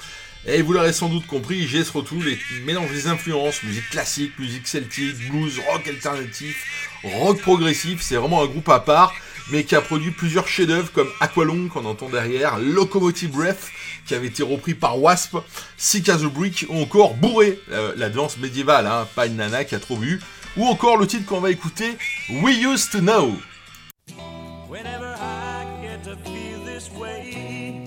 Et 0.46 0.62
vous 0.62 0.72
l'aurez 0.72 0.94
sans 0.94 1.10
doute 1.10 1.26
compris, 1.26 1.68
Jess 1.68 1.90
Rotoul 1.90 2.24
mélange 2.64 2.90
les 2.90 3.06
influences, 3.06 3.62
musique 3.62 3.88
classique, 3.90 4.38
musique 4.38 4.66
celtique, 4.66 5.16
blues, 5.30 5.60
rock 5.70 5.86
alternatif, 5.86 6.90
rock 7.02 7.40
progressif, 7.40 8.00
c'est 8.00 8.16
vraiment 8.16 8.42
un 8.42 8.46
groupe 8.46 8.68
à 8.70 8.80
part, 8.80 9.14
mais 9.50 9.64
qui 9.64 9.74
a 9.76 9.80
produit 9.80 10.10
plusieurs 10.10 10.48
chefs-d'œuvre 10.48 10.90
comme 10.92 11.08
Aqualung 11.20 11.68
qu'on 11.68 11.84
entend 11.84 12.08
derrière, 12.08 12.58
Locomotive 12.58 13.30
Breath 13.30 13.70
qui 14.06 14.14
avait 14.14 14.26
été 14.26 14.42
repris 14.42 14.74
par 14.74 15.00
Wasp, 15.00 15.36
Sick 15.76 16.08
as 16.08 16.22
a 16.24 16.28
Brick 16.28 16.66
ou 16.68 16.80
encore 16.80 17.14
Bourré, 17.14 17.58
la 17.96 18.08
danse 18.10 18.36
médiévale, 18.38 18.86
hein, 18.86 19.08
pas 19.14 19.26
une 19.26 19.36
nana 19.36 19.64
qui 19.64 19.74
a 19.74 19.80
trop 19.80 19.96
vu, 19.96 20.20
ou 20.56 20.66
encore 20.66 20.96
le 20.96 21.06
titre 21.06 21.26
qu'on 21.26 21.40
va 21.40 21.50
écouter, 21.50 21.96
We 22.42 22.56
Used 22.58 22.90
to 22.92 23.00
Know. 23.00 23.34
Whenever 24.68 25.14
I 25.18 25.64
get 25.82 26.02
to 26.04 26.16
feel 26.24 26.60
this 26.64 26.90
way, 26.90 27.82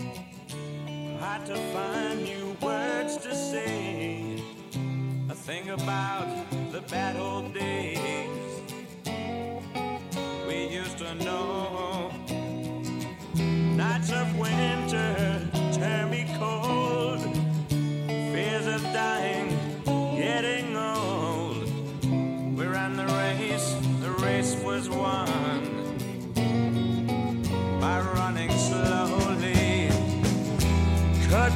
to 1.45 1.55
find 1.55 2.23
new 2.23 2.55
words 2.61 3.17
to 3.17 3.33
say. 3.35 4.23
About 5.69 6.36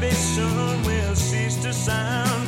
We'll 0.02 1.16
cease 1.16 1.62
to 1.62 1.72
sound. 1.72 2.47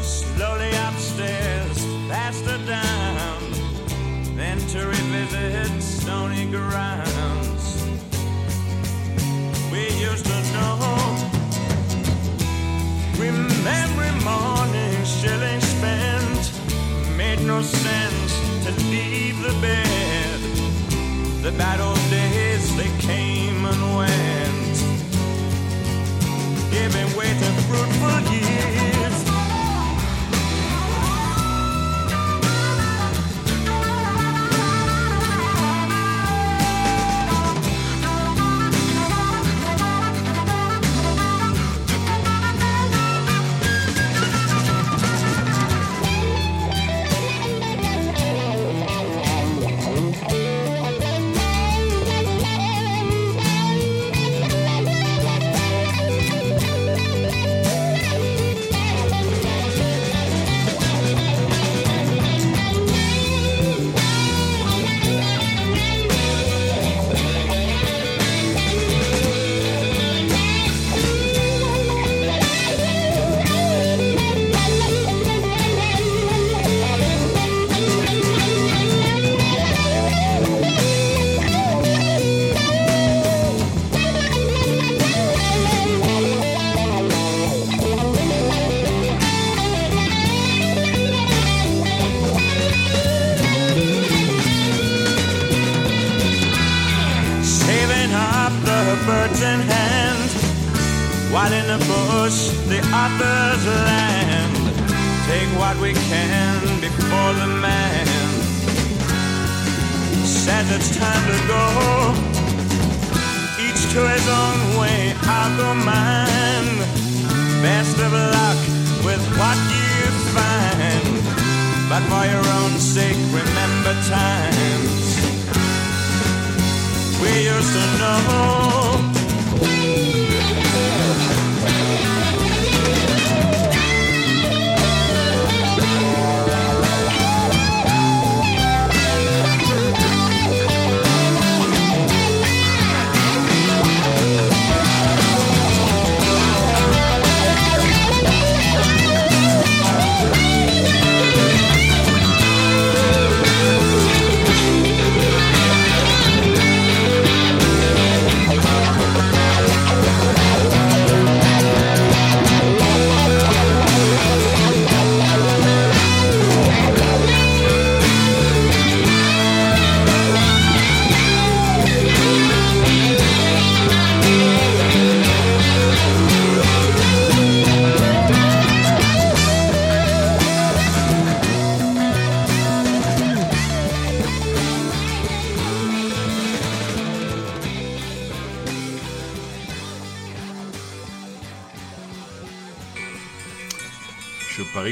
Slowly 0.00 0.70
upstairs, 0.86 1.84
faster 2.08 2.58
down, 2.64 3.40
then 4.36 4.58
to 4.68 4.86
revisit 4.86 5.82
stony 5.82 6.46
grounds. 6.48 7.82
We 9.72 9.88
used 9.98 10.26
to 10.26 10.42
know. 10.52 10.78
Spent, 15.60 16.52
made 17.16 17.40
no 17.40 17.62
sense 17.62 18.32
to 18.64 18.72
leave 18.90 19.40
the 19.42 19.54
bed. 19.60 20.40
The 21.42 21.52
bad 21.58 21.80
old 21.80 22.02
days, 22.10 22.76
they 22.76 22.90
came 22.98 23.27
giving 26.78 27.16
way 27.16 27.28
to 27.28 27.50
fruitful 27.66 28.32
years. 28.32 28.77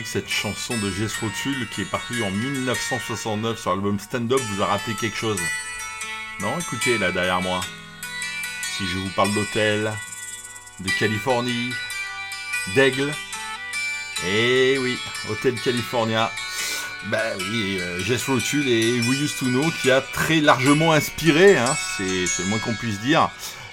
Cette 0.07 0.28
chanson 0.30 0.78
de 0.78 0.88
Jess 0.88 1.14
Tull, 1.42 1.66
qui 1.68 1.82
est 1.82 1.90
parue 1.90 2.22
en 2.22 2.30
1969 2.30 3.61
sur 3.61 3.70
l'album 3.72 3.98
Stand 3.98 4.32
Up, 4.32 4.40
vous 4.40 4.62
a 4.62 4.66
rappelé 4.66 4.94
quelque 4.94 5.16
chose. 5.16 5.40
Non, 6.40 6.57
écoutez 6.61 6.96
là 6.96 7.11
derrière 7.11 7.40
moi. 7.40 7.61
Si 8.78 8.86
je 8.86 8.98
vous 8.98 9.11
parle 9.16 9.34
d'hôtel, 9.34 9.92
de 10.78 10.90
Californie, 10.90 11.72
d'aigle. 12.76 13.12
Eh 14.24 14.78
oui, 14.78 14.96
Hôtel 15.28 15.61
California. 15.61 16.30
Bah 17.07 17.18
oui, 17.38 17.78
euh, 17.80 17.98
Jethro 17.98 18.38
Tull 18.38 18.68
et 18.68 19.00
We 19.00 19.20
Used 19.20 19.82
qui 19.82 19.90
a 19.90 20.00
très 20.00 20.40
largement 20.40 20.92
inspiré, 20.92 21.59
hein, 21.59 21.76
c'est 21.96 22.04
le 22.38 22.44
moins 22.46 22.59
qu'on 22.61 22.74
puisse 22.74 23.00
dire, 23.00 23.28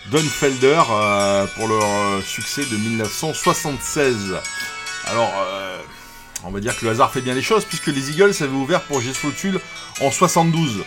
Don 0.07 0.17
Felder 0.17 0.81
euh, 0.89 1.45
pour 1.55 1.67
leur 1.67 1.83
euh, 1.83 2.21
succès 2.21 2.65
de 2.65 2.75
1976. 2.75 4.35
Alors, 5.05 5.31
on 6.43 6.51
va 6.51 6.59
dire 6.59 6.77
que 6.77 6.85
le 6.85 6.91
hasard 6.91 7.11
fait 7.11 7.21
bien 7.21 7.33
les 7.33 7.41
choses 7.41 7.65
puisque 7.65 7.87
les 7.87 8.11
Eagles 8.11 8.33
avaient 8.41 8.47
ouvert 8.47 8.81
pour 8.81 9.01
Jethro 9.01 9.31
Tull 9.31 9.59
en 10.01 10.11
72. 10.11 10.83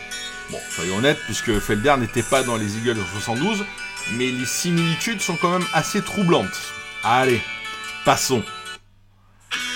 Bon, 0.51 0.59
soyons 0.75 0.99
honnêtes, 0.99 1.19
puisque 1.27 1.59
Felder 1.59 1.95
n'était 1.99 2.23
pas 2.23 2.43
dans 2.45 2.57
les 2.57 2.77
Eagles 2.77 3.01
en 3.01 3.13
72, 3.21 3.65
mais 4.13 4.31
les 4.31 4.47
similitudes 4.47 5.21
sont 5.21 5.37
quand 5.37 5.51
même 5.51 5.67
assez 5.73 6.01
troublantes. 6.03 6.57
Allez, 7.03 7.41
passons. 8.05 8.45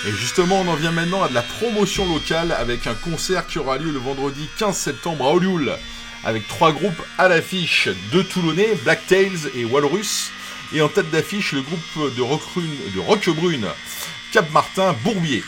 Et 0.07 0.11
justement, 0.11 0.61
on 0.61 0.67
en 0.69 0.75
vient 0.75 0.91
maintenant 0.91 1.23
à 1.23 1.27
de 1.29 1.33
la 1.33 1.41
promotion 1.41 2.11
locale 2.11 2.51
avec 2.53 2.87
un 2.87 2.93
concert 2.93 3.45
qui 3.47 3.59
aura 3.59 3.77
lieu 3.77 3.91
le 3.91 3.99
vendredi 3.99 4.47
15 4.59 4.77
septembre 4.77 5.25
à 5.25 5.33
Olioul, 5.33 5.73
avec 6.23 6.47
trois 6.47 6.71
groupes 6.71 7.01
à 7.17 7.27
l'affiche, 7.27 7.89
deux 8.13 8.23
Toulonnais, 8.23 8.75
Black 8.83 9.05
Tails 9.07 9.49
et 9.55 9.65
Walrus, 9.65 10.31
et 10.73 10.81
en 10.81 10.87
tête 10.87 11.09
d'affiche 11.11 11.51
le 11.51 11.61
groupe 11.63 12.15
de, 12.15 12.21
Roquebrune- 12.21 12.93
de 12.95 12.99
Roquebrune, 12.99 13.67
Cap 14.31 14.49
Martin, 14.51 14.95
Bourbier. 15.03 15.43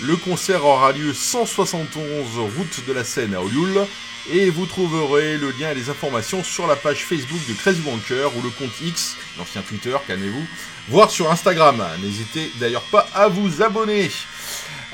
Le 0.00 0.16
concert 0.16 0.64
aura 0.64 0.92
lieu 0.92 1.12
171 1.12 2.38
route 2.56 2.86
de 2.86 2.92
la 2.92 3.02
Seine 3.02 3.34
à 3.34 3.42
Olioul, 3.42 3.84
et 4.30 4.48
vous 4.48 4.64
trouverez 4.66 5.36
le 5.36 5.50
lien 5.50 5.72
et 5.72 5.74
les 5.74 5.90
informations 5.90 6.44
sur 6.44 6.68
la 6.68 6.76
page 6.76 7.04
Facebook 7.04 7.40
de 7.48 7.54
Crazy 7.54 7.82
Wanker 7.84 8.36
ou 8.36 8.42
le 8.42 8.50
compte 8.50 8.80
X, 8.80 9.16
l'ancien 9.36 9.60
Twitter, 9.62 9.96
calmez-vous, 10.06 10.46
voire 10.88 11.10
sur 11.10 11.32
Instagram. 11.32 11.84
N'hésitez 12.00 12.48
d'ailleurs 12.60 12.82
pas 12.82 13.08
à 13.12 13.26
vous 13.26 13.60
abonner. 13.60 14.08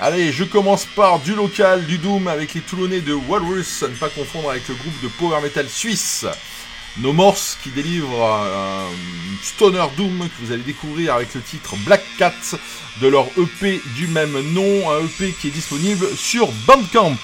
Allez, 0.00 0.32
je 0.32 0.44
commence 0.44 0.86
par 0.86 1.18
du 1.18 1.34
local, 1.34 1.84
du 1.84 1.98
Doom 1.98 2.26
avec 2.26 2.55
les 2.55 2.62
Toulonnais 2.62 3.00
de 3.00 3.12
Walrus, 3.12 3.82
à 3.82 3.88
ne 3.88 3.94
pas 3.94 4.09
confondre 4.09 4.50
avec 4.50 4.66
le 4.68 4.74
groupe 4.74 5.02
de 5.02 5.09
power 5.09 5.42
metal 5.42 5.68
suisse. 5.68 6.24
No 6.99 7.12
Morse 7.12 7.59
qui 7.62 7.70
délivre 7.70 8.24
un 8.24 8.86
stoner 9.42 9.84
doom 9.97 10.28
que 10.28 10.45
vous 10.45 10.53
allez 10.53 10.62
découvrir 10.62 11.14
avec 11.14 11.34
le 11.34 11.40
titre 11.40 11.74
Black 11.84 12.05
Cat 12.18 12.32
de 13.01 13.09
leur 13.09 13.26
EP 13.36 13.80
du 13.97 14.07
même 14.07 14.40
nom, 14.53 14.90
un 14.90 15.05
EP 15.05 15.32
qui 15.32 15.49
est 15.49 15.51
disponible 15.51 16.07
sur 16.16 16.49
Bandcamp. 16.66 17.16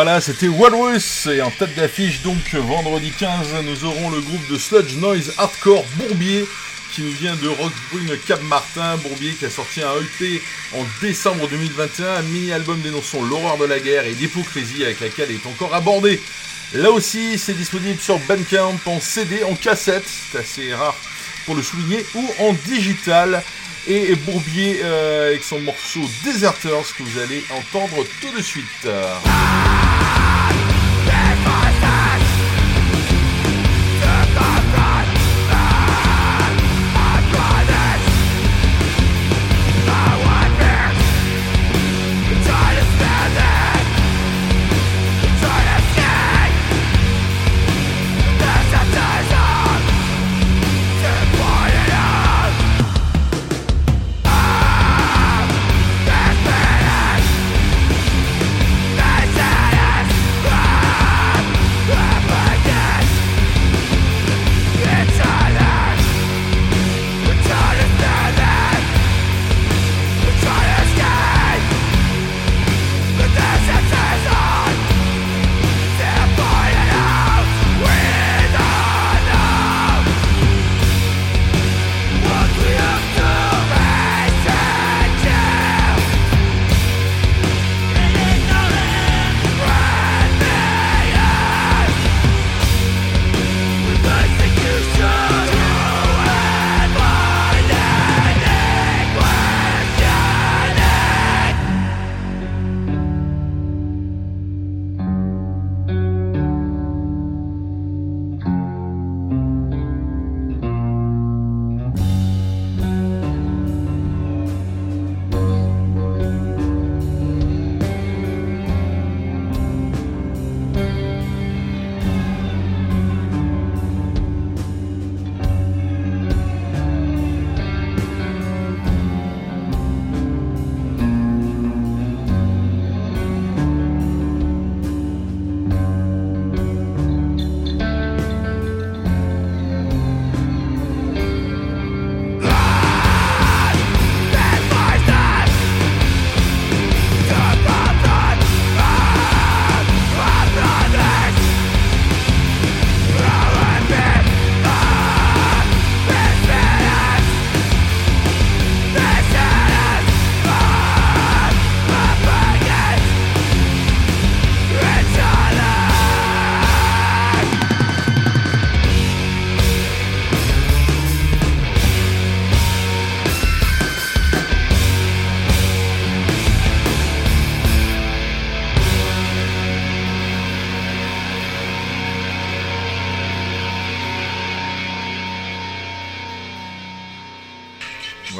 Voilà, 0.00 0.20
c'était 0.20 0.46
Walrus 0.46 1.26
et 1.26 1.42
en 1.42 1.50
tête 1.50 1.74
d'affiche 1.74 2.22
donc 2.22 2.54
vendredi 2.54 3.10
15, 3.10 3.48
nous 3.64 3.84
aurons 3.84 4.10
le 4.10 4.20
groupe 4.20 4.48
de 4.48 4.56
sludge 4.56 4.94
noise 4.94 5.34
hardcore 5.38 5.84
Bourbier 5.96 6.46
qui 6.92 7.02
nous 7.02 7.10
vient 7.10 7.34
de 7.34 7.48
Roquebrune 7.48 8.16
Cap 8.24 8.40
Martin. 8.44 8.96
Bourbier 8.98 9.32
qui 9.32 9.46
a 9.46 9.50
sorti 9.50 9.82
un 9.82 9.90
EP 9.96 10.40
en 10.76 10.86
décembre 11.00 11.48
2021, 11.48 12.14
un 12.14 12.22
mini-album 12.22 12.80
dénonçant 12.80 13.20
l'horreur 13.22 13.58
de 13.58 13.64
la 13.64 13.80
guerre 13.80 14.04
et 14.04 14.12
l'hypocrisie 14.12 14.84
avec 14.84 15.00
laquelle 15.00 15.32
est 15.32 15.44
encore 15.48 15.74
abordé. 15.74 16.22
Là 16.74 16.92
aussi, 16.92 17.36
c'est 17.36 17.54
disponible 17.54 17.98
sur 17.98 18.20
Bandcamp 18.20 18.78
en 18.86 19.00
CD, 19.00 19.42
en 19.42 19.56
cassette, 19.56 20.06
c'est 20.06 20.38
assez 20.38 20.74
rare 20.74 20.94
pour 21.44 21.56
le 21.56 21.62
souligner, 21.64 22.06
ou 22.14 22.24
en 22.38 22.52
digital. 22.52 23.42
Et 23.90 24.14
Bourbier 24.16 24.80
euh, 24.84 25.28
avec 25.28 25.42
son 25.42 25.60
morceau 25.60 26.00
Deserters 26.22 26.94
que 26.94 27.02
vous 27.02 27.18
allez 27.18 27.42
entendre 27.50 28.04
tout 28.20 28.36
de 28.36 28.42
suite. 28.42 28.86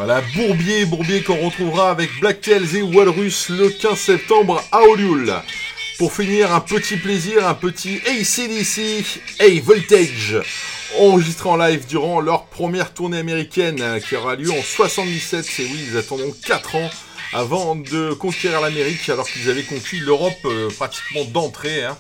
Voilà, 0.09 0.25
Bourbier, 0.35 0.87
Bourbier 0.87 1.23
qu'on 1.23 1.37
retrouvera 1.37 1.91
avec 1.91 2.09
Black 2.19 2.41
Tails 2.41 2.77
et 2.77 2.81
Walrus 2.81 3.51
le 3.51 3.69
15 3.69 3.99
septembre 3.99 4.65
à 4.73 4.81
Olioul. 4.81 5.35
Pour 5.99 6.15
finir, 6.15 6.51
un 6.55 6.61
petit 6.61 6.97
plaisir, 6.97 7.47
un 7.47 7.53
petit 7.53 8.01
ACDC, 8.07 9.05
Hey 9.39 9.61
Voltage, 9.61 10.41
enregistré 10.99 11.51
en 11.51 11.57
live 11.59 11.87
durant 11.87 12.21
leur 12.23 12.47
première 12.47 12.95
tournée 12.95 13.19
américaine 13.19 13.83
euh, 13.83 14.01
qui 14.01 14.17
aura 14.17 14.35
lieu 14.35 14.51
en 14.51 14.63
77. 14.63 15.45
Et 15.59 15.65
oui, 15.65 15.89
ils 15.91 15.99
attendront 15.99 16.33
4 16.47 16.77
ans 16.77 16.91
avant 17.33 17.77
de 17.77 18.13
conquérir 18.15 18.61
l'Amérique 18.61 19.09
alors 19.09 19.29
qu'ils 19.29 19.49
avaient 19.51 19.63
conquis 19.63 19.99
l'Europe 19.99 20.33
euh, 20.45 20.69
pratiquement 20.71 21.25
d'entrée. 21.25 21.85
hein. 21.85 21.97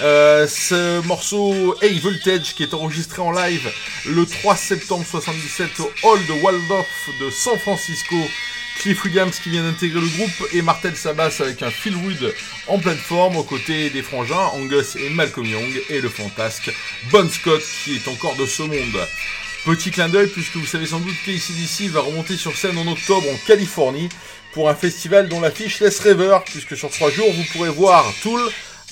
Euh, 0.00 0.46
ce 0.46 1.00
morceau 1.06 1.74
Hey 1.82 1.98
Voltage 1.98 2.54
qui 2.54 2.62
est 2.62 2.74
enregistré 2.74 3.20
en 3.20 3.32
live 3.32 3.68
le 4.06 4.24
3 4.24 4.56
septembre 4.56 5.04
77 5.08 5.80
au 5.80 5.90
Hall 6.04 6.24
de 6.26 6.32
Waldorf 6.42 6.86
de 7.20 7.30
San 7.30 7.58
Francisco. 7.58 8.16
Cliff 8.78 9.04
Williams 9.04 9.36
qui 9.42 9.50
vient 9.50 9.64
d'intégrer 9.64 10.00
le 10.00 10.06
groupe 10.06 10.48
et 10.52 10.62
Martel 10.62 10.94
Sabas 10.94 11.38
avec 11.40 11.62
un 11.64 11.70
Phil 11.70 11.96
Wood 11.96 12.32
en 12.68 12.78
pleine 12.78 12.96
forme 12.96 13.36
aux 13.36 13.42
côtés 13.42 13.90
des 13.90 14.02
frangins 14.02 14.36
Angus 14.54 14.94
et 14.94 15.10
Malcolm 15.10 15.46
Young 15.46 15.82
et 15.90 16.00
le 16.00 16.08
fantasque 16.08 16.70
Bon 17.10 17.28
Scott 17.28 17.60
qui 17.84 17.96
est 17.96 18.06
encore 18.06 18.36
de 18.36 18.46
ce 18.46 18.62
monde. 18.62 19.06
Petit 19.64 19.90
clin 19.90 20.08
d'œil 20.08 20.28
puisque 20.28 20.54
vous 20.54 20.64
savez 20.64 20.86
sans 20.86 21.00
doute 21.00 21.16
qu'ACDC 21.26 21.90
va 21.90 22.02
remonter 22.02 22.36
sur 22.36 22.56
scène 22.56 22.78
en 22.78 22.86
octobre 22.86 23.26
en 23.28 23.36
Californie 23.48 24.08
pour 24.52 24.68
un 24.68 24.74
festival 24.74 25.28
dont 25.28 25.40
l'affiche 25.40 25.80
laisse 25.80 26.00
rêveur 26.00 26.44
puisque 26.44 26.76
sur 26.76 26.90
trois 26.90 27.10
jours 27.10 27.32
vous 27.32 27.44
pourrez 27.52 27.70
voir 27.70 28.12
Tool, 28.22 28.40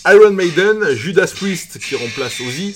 Iron 0.06 0.30
Maiden, 0.30 0.94
Judas 0.94 1.32
Priest 1.34 1.78
qui 1.78 1.96
remplace 1.96 2.40
Ozzy, 2.40 2.74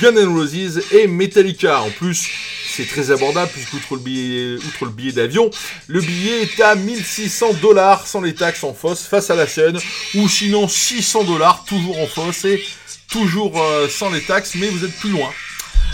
Guns 0.00 0.16
N' 0.16 0.28
Roses 0.28 0.82
et 0.92 1.06
Metallica. 1.06 1.80
En 1.80 1.90
plus, 1.90 2.28
c'est 2.66 2.86
très 2.86 3.10
abordable 3.10 3.50
puisque 3.52 3.72
outre 3.72 3.94
le 3.94 4.00
billet, 4.00 4.56
outre 4.56 4.84
le 4.84 4.90
billet 4.90 5.12
d'avion, 5.12 5.50
le 5.86 6.00
billet 6.00 6.42
est 6.42 6.60
à 6.60 6.74
1600 6.74 7.54
dollars 7.62 8.06
sans 8.06 8.20
les 8.20 8.34
taxes 8.34 8.64
en 8.64 8.74
fosse 8.74 9.04
face 9.04 9.30
à 9.30 9.34
la 9.34 9.46
scène 9.46 9.78
ou 10.14 10.28
sinon 10.28 10.68
600 10.68 11.24
dollars 11.24 11.64
toujours 11.64 11.98
en 11.98 12.06
fosse 12.06 12.44
et 12.44 12.62
toujours 13.10 13.60
euh, 13.60 13.88
sans 13.88 14.10
les 14.10 14.20
taxes 14.20 14.54
mais 14.56 14.68
vous 14.68 14.84
êtes 14.84 14.96
plus 14.98 15.10
loin. 15.10 15.30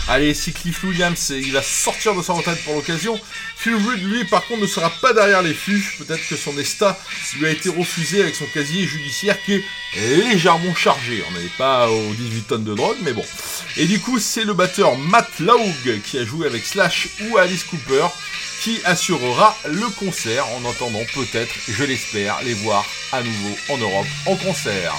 Allez, 0.07 0.35
si 0.35 0.53
Cliff 0.53 0.83
Williams 0.83 1.31
il 1.35 1.51
va 1.51 1.63
sortir 1.63 2.15
de 2.15 2.21
sa 2.21 2.33
retraite 2.33 2.63
pour 2.63 2.75
l'occasion, 2.75 3.19
Phil 3.57 3.75
Wood 3.75 4.03
lui 4.03 4.23
par 4.25 4.45
contre 4.45 4.61
ne 4.61 4.67
sera 4.67 4.89
pas 4.89 5.13
derrière 5.13 5.41
les 5.41 5.53
fûts. 5.53 5.95
Peut-être 5.97 6.27
que 6.27 6.35
son 6.35 6.55
ESTA 6.57 6.97
lui 7.39 7.47
a 7.47 7.49
été 7.49 7.69
refusé 7.69 8.21
avec 8.21 8.35
son 8.35 8.45
casier 8.45 8.85
judiciaire 8.85 9.37
qui 9.43 9.53
est 9.53 9.63
légèrement 9.95 10.75
chargé. 10.75 11.23
On 11.27 11.31
n'est 11.33 11.49
pas 11.57 11.89
aux 11.89 12.13
18 12.13 12.41
tonnes 12.43 12.63
de 12.63 12.75
drogue, 12.75 12.97
mais 13.01 13.13
bon. 13.13 13.25
Et 13.77 13.87
du 13.87 13.99
coup, 13.99 14.19
c'est 14.19 14.43
le 14.43 14.53
batteur 14.53 14.95
Matt 14.97 15.39
Laug 15.39 16.01
qui 16.05 16.19
a 16.19 16.25
joué 16.25 16.45
avec 16.45 16.65
Slash 16.65 17.07
ou 17.21 17.37
Alice 17.37 17.63
Cooper 17.63 18.07
qui 18.61 18.79
assurera 18.85 19.55
le 19.65 19.87
concert 19.99 20.45
en 20.49 20.65
entendant 20.65 21.03
peut-être, 21.13 21.53
je 21.67 21.83
l'espère, 21.83 22.41
les 22.43 22.53
voir 22.53 22.85
à 23.11 23.21
nouveau 23.21 23.55
en 23.69 23.77
Europe 23.77 24.07
en 24.25 24.35
concert. 24.35 24.93